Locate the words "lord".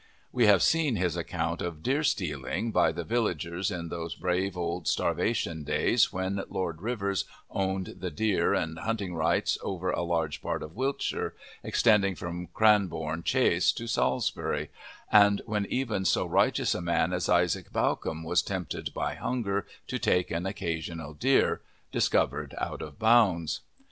6.49-6.81